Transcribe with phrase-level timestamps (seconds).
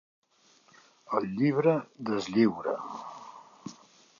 [1.19, 1.75] El llibre
[2.09, 2.75] deslliura.